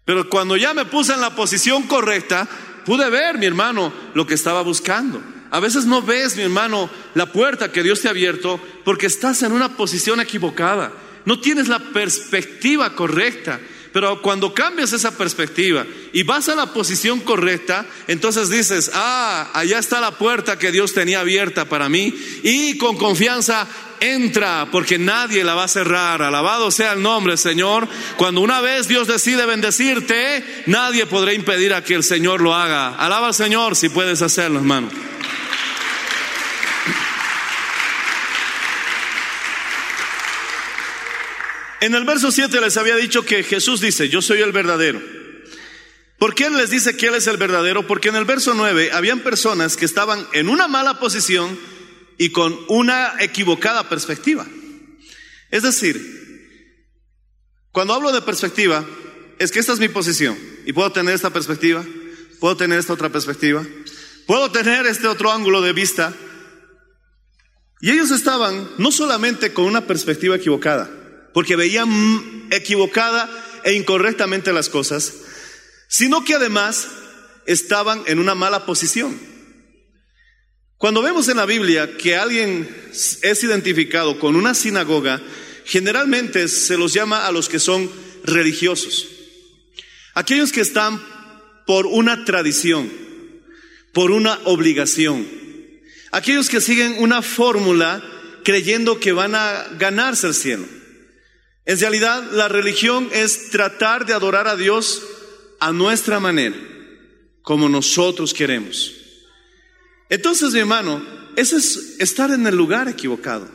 [0.05, 2.47] Pero cuando ya me puse en la posición correcta,
[2.85, 5.21] pude ver, mi hermano, lo que estaba buscando.
[5.51, 9.43] A veces no ves, mi hermano, la puerta que Dios te ha abierto porque estás
[9.43, 10.93] en una posición equivocada.
[11.25, 13.59] No tienes la perspectiva correcta.
[13.93, 19.77] Pero cuando cambias esa perspectiva y vas a la posición correcta, entonces dices, ah, allá
[19.77, 22.11] está la puerta que Dios tenía abierta para mí.
[22.41, 23.67] Y con confianza
[23.99, 26.23] entra, porque nadie la va a cerrar.
[26.23, 27.87] Alabado sea el nombre, Señor.
[28.17, 32.95] Cuando una vez Dios decide bendecirte, nadie podrá impedir a que el Señor lo haga.
[32.95, 34.89] Alaba al Señor si puedes hacerlo, hermano.
[41.83, 45.01] En el verso 7 les había dicho que Jesús dice, yo soy el verdadero.
[46.17, 47.85] ¿Por qué les dice que Él es el verdadero?
[47.85, 51.59] Porque en el verso 9 habían personas que estaban en una mala posición
[52.17, 54.47] y con una equivocada perspectiva.
[55.51, 56.79] Es decir,
[57.73, 58.85] cuando hablo de perspectiva,
[59.37, 61.83] es que esta es mi posición y puedo tener esta perspectiva,
[62.39, 63.61] puedo tener esta otra perspectiva,
[64.25, 66.13] puedo tener este otro ángulo de vista.
[67.81, 71.02] Y ellos estaban no solamente con una perspectiva equivocada,
[71.33, 73.29] porque veían equivocada
[73.63, 75.13] e incorrectamente las cosas,
[75.87, 76.87] sino que además
[77.45, 79.19] estaban en una mala posición.
[80.77, 85.21] Cuando vemos en la Biblia que alguien es identificado con una sinagoga,
[85.65, 87.89] generalmente se los llama a los que son
[88.23, 89.07] religiosos.
[90.13, 91.01] Aquellos que están
[91.65, 92.91] por una tradición,
[93.93, 95.25] por una obligación.
[96.11, 98.03] Aquellos que siguen una fórmula
[98.43, 100.65] creyendo que van a ganarse el cielo.
[101.65, 105.01] En realidad, la religión es tratar de adorar a Dios
[105.59, 106.57] a nuestra manera,
[107.41, 108.93] como nosotros queremos.
[110.09, 111.01] Entonces, mi hermano,
[111.37, 113.49] eso es estar en el lugar equivocado,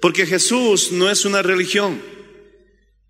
[0.00, 2.02] porque Jesús no es una religión.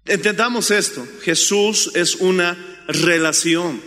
[0.04, 3.80] Entendamos esto, Jesús es una relación.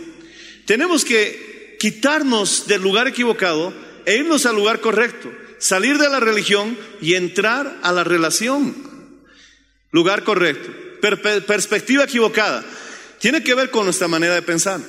[0.66, 3.72] Tenemos que quitarnos del lugar equivocado
[4.06, 8.91] e irnos al lugar correcto, salir de la religión y entrar a la relación.
[9.92, 10.70] Lugar correcto,
[11.46, 12.64] perspectiva equivocada.
[13.20, 14.80] Tiene que ver con nuestra manera de pensar.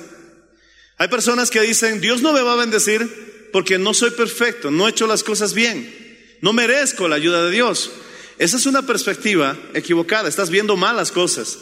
[0.96, 4.86] Hay personas que dicen, Dios no me va a bendecir porque no soy perfecto, no
[4.86, 5.94] he hecho las cosas bien,
[6.40, 7.90] no merezco la ayuda de Dios.
[8.38, 11.58] Esa es una perspectiva equivocada, estás viendo malas cosas.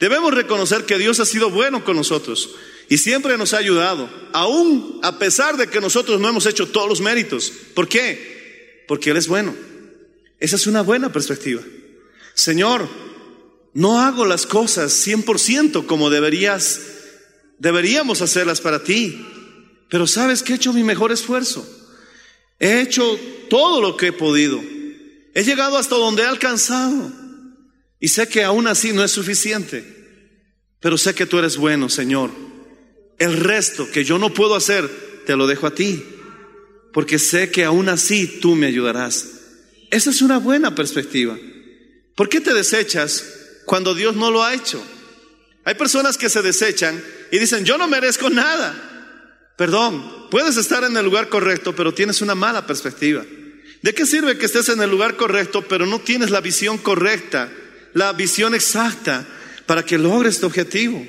[0.00, 2.56] Debemos reconocer que Dios ha sido bueno con nosotros
[2.88, 6.88] y siempre nos ha ayudado, aún a pesar de que nosotros no hemos hecho todos
[6.88, 7.52] los méritos.
[7.74, 8.84] ¿Por qué?
[8.88, 9.54] Porque Él es bueno.
[10.40, 11.62] Esa es una buena perspectiva.
[12.34, 12.88] Señor,
[13.74, 16.80] no hago las cosas 100% como deberías,
[17.58, 19.26] deberíamos hacerlas para ti,
[19.88, 21.66] pero sabes que he hecho mi mejor esfuerzo.
[22.58, 23.18] He hecho
[23.50, 24.62] todo lo que he podido.
[25.34, 27.10] He llegado hasta donde he alcanzado.
[27.98, 29.84] Y sé que aún así no es suficiente.
[30.80, 32.30] Pero sé que tú eres bueno, Señor.
[33.18, 34.88] El resto que yo no puedo hacer,
[35.26, 36.02] te lo dejo a ti.
[36.92, 39.28] Porque sé que aún así tú me ayudarás.
[39.90, 41.38] Esa es una buena perspectiva.
[42.14, 43.24] ¿Por qué te desechas
[43.64, 44.82] cuando Dios no lo ha hecho?
[45.64, 48.90] Hay personas que se desechan y dicen, yo no merezco nada.
[49.56, 53.24] Perdón, puedes estar en el lugar correcto, pero tienes una mala perspectiva.
[53.82, 57.50] ¿De qué sirve que estés en el lugar correcto, pero no tienes la visión correcta,
[57.94, 59.26] la visión exacta
[59.66, 61.04] para que logres tu objetivo?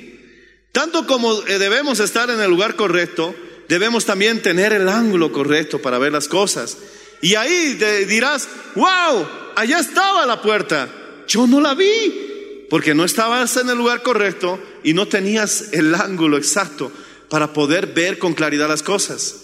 [0.72, 3.34] Tanto como eh, debemos estar en el lugar correcto,
[3.68, 6.76] debemos también tener el ángulo correcto para ver las cosas.
[7.24, 10.90] Y ahí te dirás, wow, allá estaba la puerta.
[11.26, 15.94] Yo no la vi, porque no estabas en el lugar correcto y no tenías el
[15.94, 16.92] ángulo exacto
[17.30, 19.36] para poder ver con claridad las cosas.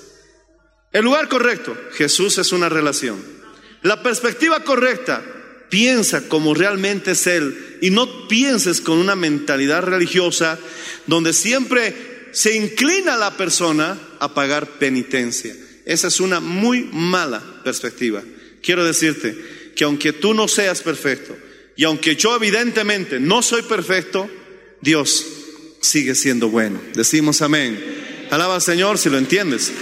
[0.92, 3.18] El lugar correcto, Jesús es una relación.
[3.80, 5.24] La perspectiva correcta,
[5.70, 10.58] piensa como realmente es Él y no pienses con una mentalidad religiosa
[11.06, 15.56] donde siempre se inclina la persona a pagar penitencia.
[15.90, 18.22] Esa es una muy mala perspectiva.
[18.62, 19.36] Quiero decirte
[19.74, 21.36] que aunque tú no seas perfecto
[21.74, 24.30] y aunque yo evidentemente no soy perfecto,
[24.80, 25.26] Dios
[25.80, 26.80] sigue siendo bueno.
[26.94, 28.28] Decimos amén.
[28.30, 29.72] Alaba al Señor si lo entiendes.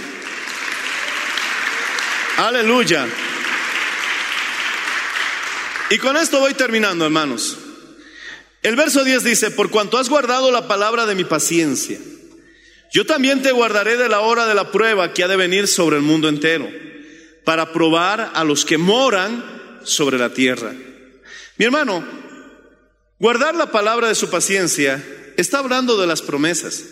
[2.37, 3.07] Aleluya.
[5.91, 7.55] Y con esto voy terminando, hermanos.
[8.63, 11.99] El verso 10 dice, por cuanto has guardado la palabra de mi paciencia,
[12.91, 15.97] yo también te guardaré de la hora de la prueba que ha de venir sobre
[15.97, 16.69] el mundo entero,
[17.45, 20.73] para probar a los que moran sobre la tierra.
[21.57, 22.03] Mi hermano,
[23.19, 25.03] guardar la palabra de su paciencia
[25.37, 26.83] está hablando de las promesas.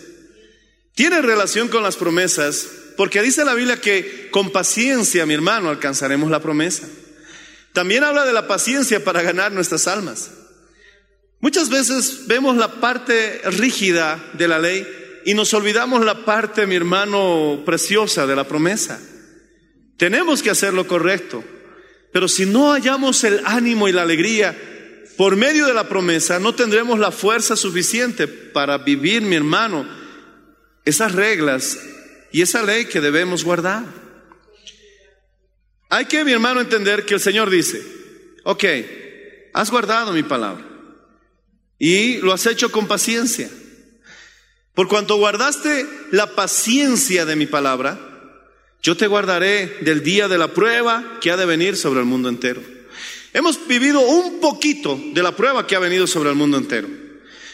[0.94, 6.30] Tiene relación con las promesas porque dice la Biblia que con paciencia, mi hermano, alcanzaremos
[6.30, 6.88] la promesa.
[7.72, 10.30] También habla de la paciencia para ganar nuestras almas.
[11.40, 14.86] Muchas veces vemos la parte rígida de la ley
[15.28, 18.98] y nos olvidamos la parte, mi hermano, preciosa de la promesa.
[19.98, 21.44] Tenemos que hacer lo correcto,
[22.14, 24.56] pero si no hallamos el ánimo y la alegría
[25.18, 29.86] por medio de la promesa, no tendremos la fuerza suficiente para vivir, mi hermano,
[30.86, 31.78] esas reglas
[32.32, 33.84] y esa ley que debemos guardar.
[35.90, 37.82] Hay que, mi hermano, entender que el Señor dice,
[38.44, 38.64] ok,
[39.52, 40.64] has guardado mi palabra
[41.78, 43.50] y lo has hecho con paciencia.
[44.78, 47.98] Por cuanto guardaste la paciencia de mi palabra,
[48.80, 52.28] yo te guardaré del día de la prueba que ha de venir sobre el mundo
[52.28, 52.62] entero.
[53.32, 56.86] Hemos vivido un poquito de la prueba que ha venido sobre el mundo entero.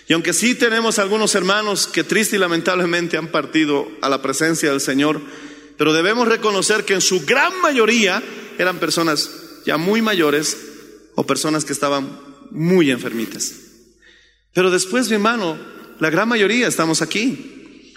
[0.07, 4.71] Y aunque sí tenemos algunos hermanos que triste y lamentablemente han partido a la presencia
[4.71, 5.19] del Señor,
[5.79, 8.23] pero debemos reconocer que en su gran mayoría
[8.59, 9.31] eran personas
[9.65, 10.59] ya muy mayores
[11.15, 13.55] o personas que estaban muy enfermitas.
[14.53, 17.93] Pero después, mi hermano, La gran mayoría estamos aquí.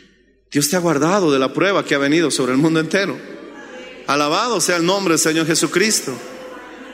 [0.51, 3.17] Dios te ha guardado de la prueba que ha venido sobre el mundo entero.
[4.05, 6.17] Alabado sea el nombre del Señor Jesucristo.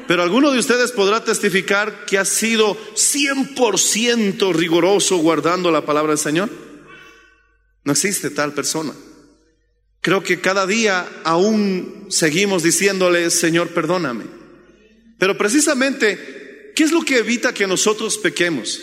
[0.08, 6.20] Pero alguno de ustedes podrá testificar que ha sido 100% riguroso guardando la palabra del
[6.20, 6.50] Señor.
[7.84, 8.94] No existe tal persona.
[10.02, 14.26] Creo que cada día aún seguimos diciéndole, Señor, perdóname.
[15.18, 18.82] Pero precisamente, ¿qué es lo que evita que nosotros pequemos?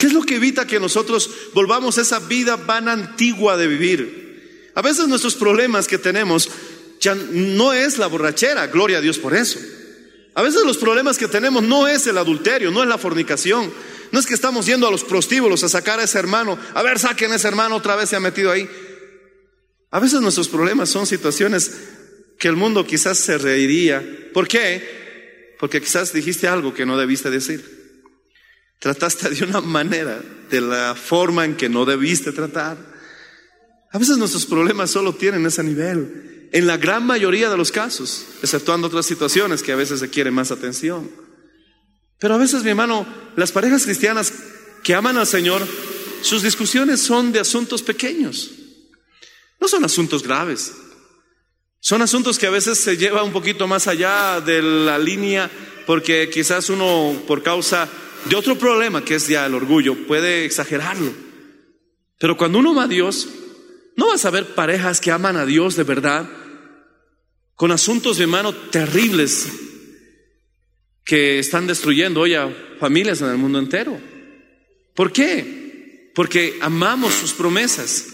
[0.00, 4.72] ¿Qué es lo que evita que nosotros volvamos a esa vida vana antigua de vivir?
[4.74, 6.48] A veces nuestros problemas que tenemos
[7.00, 9.60] ya no es la borrachera, gloria a Dios por eso.
[10.32, 13.70] A veces los problemas que tenemos no es el adulterio, no es la fornicación,
[14.10, 16.98] no es que estamos yendo a los prostíbulos a sacar a ese hermano, a ver,
[16.98, 18.66] saquen a ese hermano otra vez se ha metido ahí.
[19.90, 21.72] A veces nuestros problemas son situaciones
[22.38, 24.02] que el mundo quizás se reiría.
[24.32, 25.56] ¿Por qué?
[25.60, 27.79] Porque quizás dijiste algo que no debiste decir.
[28.80, 32.78] Trataste de una manera, de la forma en que no debiste tratar.
[33.92, 38.26] A veces nuestros problemas solo tienen ese nivel en la gran mayoría de los casos,
[38.42, 41.10] exceptuando otras situaciones que a veces requieren más atención.
[42.18, 44.32] Pero a veces, mi hermano, las parejas cristianas
[44.82, 45.66] que aman al Señor,
[46.22, 48.50] sus discusiones son de asuntos pequeños,
[49.60, 50.72] no son asuntos graves.
[51.82, 55.50] Son asuntos que a veces se lleva un poquito más allá de la línea
[55.86, 57.88] porque quizás uno por causa
[58.24, 61.12] de otro problema que es ya el orgullo puede exagerarlo.
[62.18, 63.28] Pero cuando uno ama a Dios,
[63.96, 66.28] no vas a ver parejas que aman a Dios de verdad
[67.54, 69.48] con asuntos de mano terribles
[71.04, 74.00] que están destruyendo hoy a familias en el mundo entero.
[74.94, 76.12] ¿Por qué?
[76.14, 78.06] Porque amamos sus promesas.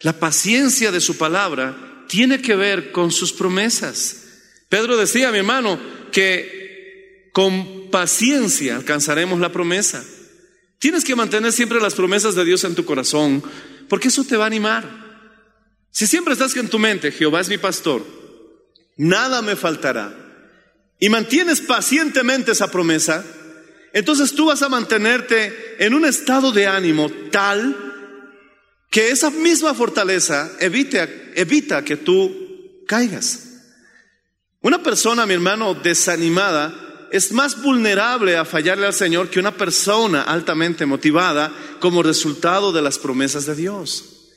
[0.00, 4.24] La paciencia de su palabra tiene que ver con sus promesas.
[4.68, 5.80] Pedro decía, mi hermano,
[6.12, 6.69] que
[7.40, 10.04] con paciencia alcanzaremos la promesa.
[10.78, 13.42] Tienes que mantener siempre las promesas de Dios en tu corazón,
[13.88, 14.84] porque eso te va a animar.
[15.90, 18.04] Si siempre estás en tu mente, Jehová es mi pastor,
[18.98, 20.14] nada me faltará,
[20.98, 23.24] y mantienes pacientemente esa promesa,
[23.94, 27.74] entonces tú vas a mantenerte en un estado de ánimo tal
[28.90, 33.46] que esa misma fortaleza evite, evita que tú caigas.
[34.60, 40.22] Una persona, mi hermano, desanimada es más vulnerable a fallarle al Señor que una persona
[40.22, 44.28] altamente motivada como resultado de las promesas de Dios.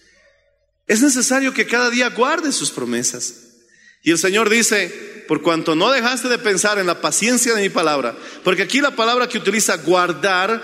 [0.87, 3.35] Es necesario que cada día guarde sus promesas.
[4.03, 7.69] Y el Señor dice, por cuanto no dejaste de pensar en la paciencia de mi
[7.69, 10.61] palabra, porque aquí la palabra que utiliza guardar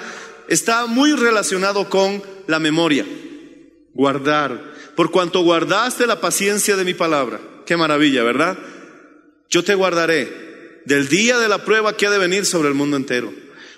[0.49, 3.05] está muy relacionado con la memoria.
[3.93, 4.73] Guardar.
[4.95, 7.39] Por cuanto guardaste la paciencia de mi palabra.
[7.65, 8.57] Qué maravilla, ¿verdad?
[9.49, 10.48] Yo te guardaré
[10.85, 13.33] del día de la prueba que ha de venir sobre el mundo entero.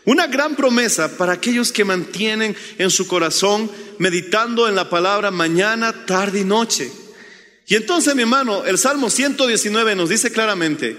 [0.06, 6.06] Una gran promesa para aquellos que mantienen en su corazón meditando en la palabra mañana,
[6.06, 6.92] tarde y noche.
[7.68, 10.98] Y entonces, mi hermano, el Salmo 119 nos dice claramente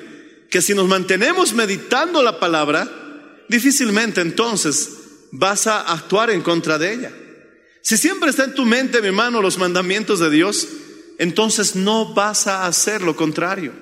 [0.48, 2.88] que si nos mantenemos meditando la palabra,
[3.48, 4.90] difícilmente entonces
[5.32, 7.12] vas a actuar en contra de ella.
[7.80, 10.68] Si siempre está en tu mente, mi hermano, los mandamientos de Dios,
[11.18, 13.72] entonces no vas a hacer lo contrario.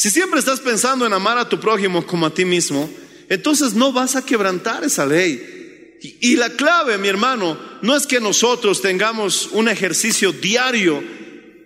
[0.00, 2.90] Si siempre estás pensando en amar a tu prójimo como a ti mismo,
[3.28, 5.98] entonces no vas a quebrantar esa ley.
[6.00, 11.04] Y, la clave, mi hermano, no es que nosotros tengamos un ejercicio diario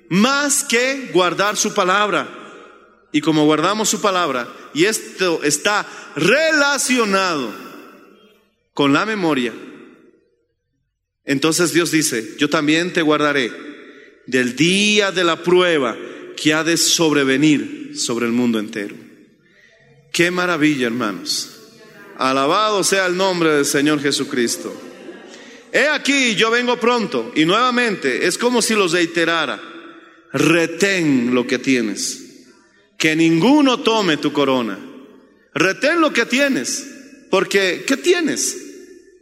[0.08, 2.28] más que guardar su palabra.
[3.12, 7.54] Y como guardamos su palabra, y esto está relacionado
[8.72, 9.52] con la memoria,
[11.24, 13.52] entonces Dios dice, yo también te guardaré
[14.26, 15.96] del día de la prueba
[16.36, 18.96] que ha de sobrevenir sobre el mundo entero.
[20.12, 21.50] Qué maravilla, hermanos.
[22.16, 24.72] Alabado sea el nombre del Señor Jesucristo.
[25.72, 29.60] He aquí, yo vengo pronto, y nuevamente es como si los reiterara
[30.34, 32.20] retén lo que tienes,
[32.98, 34.78] que ninguno tome tu corona.
[35.54, 36.86] Retén lo que tienes,
[37.30, 38.56] porque ¿qué tienes?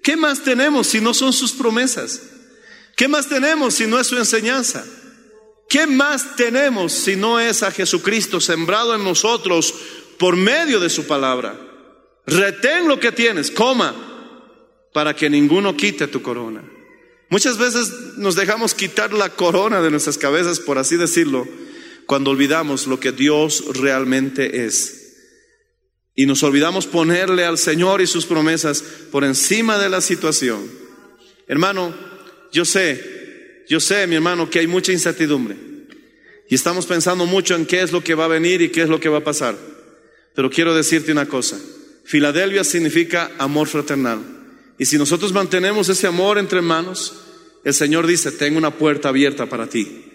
[0.03, 2.21] ¿Qué más tenemos si no son sus promesas?
[2.97, 4.85] ¿Qué más tenemos si no es su enseñanza?
[5.69, 9.75] ¿Qué más tenemos si no es a Jesucristo sembrado en nosotros
[10.19, 11.59] por medio de su palabra?
[12.27, 13.95] Retén lo que tienes, coma,
[14.93, 16.63] para que ninguno quite tu corona.
[17.31, 21.49] Muchas veces nos dejamos quitar la corona de nuestras cabezas, por así decirlo,
[22.07, 24.99] cuando olvidamos lo que Dios realmente es.
[26.15, 30.71] Y nos olvidamos ponerle al Señor y sus promesas por encima de la situación.
[31.49, 31.95] Hermano,
[32.53, 33.22] yo sé,
[33.69, 35.57] yo sé, mi hermano, que hay mucha incertidumbre.
[36.49, 38.89] Y estamos pensando mucho en qué es lo que va a venir y qué es
[38.89, 39.57] lo que va a pasar.
[40.35, 41.59] Pero quiero decirte una cosa.
[42.05, 44.21] Filadelfia significa amor fraternal.
[44.79, 47.15] Y si nosotros mantenemos ese amor entre hermanos,
[47.65, 50.07] el Señor dice, tengo una puerta abierta para ti.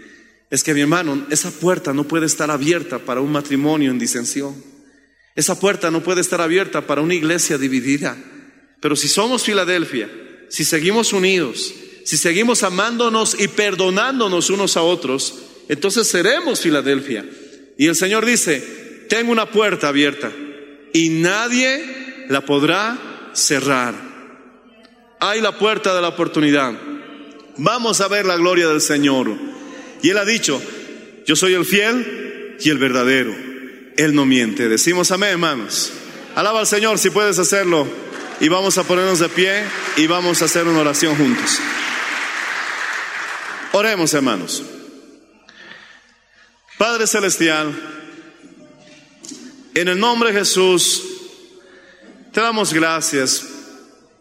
[0.50, 4.56] Es que mi hermano, esa puerta no puede estar abierta para un matrimonio en disensión.
[5.36, 8.18] Esa puerta no puede estar abierta para una iglesia dividida.
[8.82, 10.10] Pero si somos Filadelfia,
[10.50, 11.74] si seguimos unidos,
[12.08, 17.26] si seguimos amándonos y perdonándonos unos a otros, entonces seremos Filadelfia.
[17.78, 18.62] Y el Señor dice,
[19.10, 20.32] tengo una puerta abierta
[20.94, 22.98] y nadie la podrá
[23.34, 23.94] cerrar.
[25.20, 26.80] Hay la puerta de la oportunidad.
[27.58, 29.30] Vamos a ver la gloria del Señor.
[30.02, 30.62] Y Él ha dicho,
[31.26, 33.36] yo soy el fiel y el verdadero.
[33.98, 34.70] Él no miente.
[34.70, 35.92] Decimos amén, hermanos.
[36.36, 37.86] Alaba al Señor si puedes hacerlo.
[38.40, 39.66] Y vamos a ponernos de pie
[39.98, 41.60] y vamos a hacer una oración juntos.
[43.74, 44.64] Oremos, hermanos.
[46.78, 47.74] Padre Celestial,
[49.74, 51.04] en el nombre de Jesús,
[52.32, 53.46] te damos gracias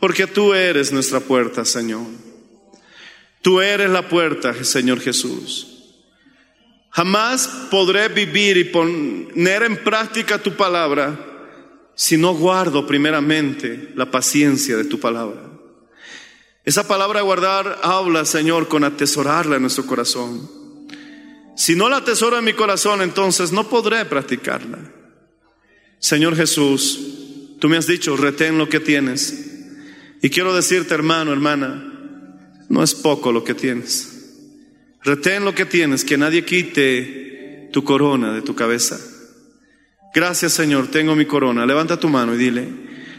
[0.00, 2.06] porque tú eres nuestra puerta, Señor.
[3.42, 5.76] Tú eres la puerta, Señor Jesús.
[6.90, 11.16] Jamás podré vivir y poner en práctica tu palabra
[11.94, 15.45] si no guardo primeramente la paciencia de tu palabra.
[16.66, 20.50] Esa palabra guardar habla, Señor, con atesorarla en nuestro corazón.
[21.56, 24.92] Si no la atesoro en mi corazón, entonces no podré practicarla.
[26.00, 26.98] Señor Jesús,
[27.60, 29.46] tú me has dicho, retén lo que tienes.
[30.20, 31.92] Y quiero decirte, hermano, hermana,
[32.68, 34.12] no es poco lo que tienes.
[35.04, 38.98] Retén lo que tienes, que nadie quite tu corona de tu cabeza.
[40.12, 41.64] Gracias Señor, tengo mi corona.
[41.64, 42.68] Levanta tu mano y dile,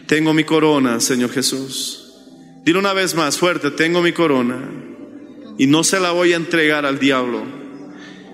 [0.06, 2.07] tengo mi corona, Señor Jesús.
[2.68, 4.58] Dile una vez más fuerte, tengo mi corona
[5.58, 7.42] y no se la voy a entregar al diablo.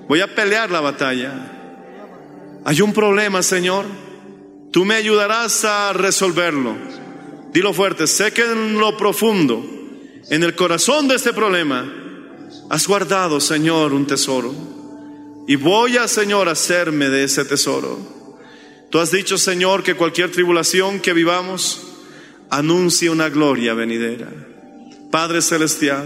[0.08, 1.52] Voy a pelear la batalla.
[2.66, 3.86] Hay un problema, Señor.
[4.72, 6.76] Tú me ayudarás a resolverlo.
[7.54, 9.64] Dilo fuerte, sé que en lo profundo
[10.32, 11.94] en el corazón de este problema,
[12.72, 14.52] has guardado, Señor, un tesoro.
[15.48, 18.00] Y voy a, Señor, hacerme de ese tesoro.
[18.90, 21.93] Tú has dicho, Señor, que cualquier tribulación que vivamos
[22.58, 24.30] anuncia una gloria venidera.
[25.12, 26.06] Padre Celestial,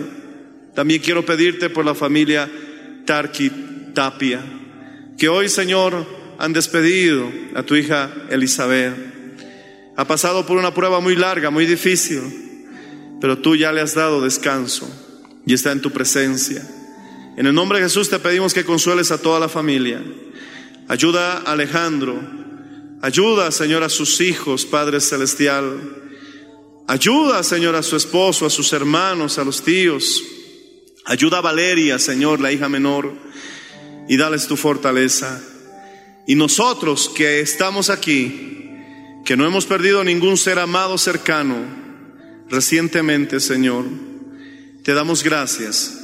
[0.75, 2.49] también quiero pedirte por la familia
[3.05, 3.51] Tarki
[3.93, 4.41] Tapia,
[5.17, 6.05] que hoy, Señor,
[6.37, 8.95] han despedido a tu hija Elizabeth.
[9.95, 12.47] Ha pasado por una prueba muy larga, muy difícil
[13.19, 14.87] pero tú ya le has dado descanso
[15.45, 16.67] y está en tu presencia.
[17.35, 20.03] En el nombre de Jesús te pedimos que consueles a toda la familia.
[20.87, 22.19] Ayuda a Alejandro,
[23.01, 26.06] ayuda, Señor, a sus hijos, Padre Celestial.
[26.87, 30.23] Ayuda, Señor, a su esposo, a sus hermanos, a los tíos.
[31.05, 33.13] Ayuda a Valeria, Señor, la hija menor,
[34.07, 35.41] y dales tu fortaleza.
[36.25, 38.71] Y nosotros que estamos aquí,
[39.25, 41.57] que no hemos perdido ningún ser amado cercano,
[42.49, 43.85] recientemente, Señor,
[44.83, 45.97] te damos gracias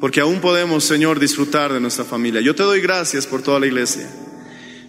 [0.00, 2.40] porque aún podemos, Señor, disfrutar de nuestra familia.
[2.40, 4.10] Yo te doy gracias por toda la iglesia.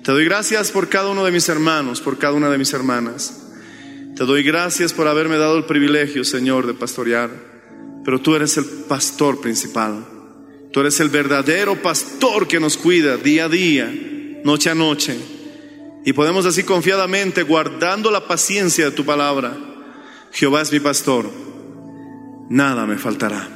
[0.03, 3.50] Te doy gracias por cada uno de mis hermanos, por cada una de mis hermanas.
[4.15, 7.29] Te doy gracias por haberme dado el privilegio, Señor, de pastorear.
[8.03, 10.05] Pero tú eres el pastor principal.
[10.71, 13.93] Tú eres el verdadero pastor que nos cuida día a día,
[14.43, 15.17] noche a noche.
[16.05, 19.55] Y podemos decir confiadamente, guardando la paciencia de tu palabra,
[20.31, 21.29] Jehová es mi pastor,
[22.49, 23.49] nada me faltará.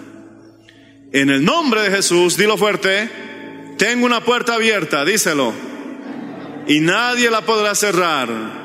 [1.11, 3.09] En el nombre de Jesús, dilo fuerte,
[3.77, 5.53] tengo una puerta abierta, díselo,
[6.67, 8.64] y nadie la podrá cerrar.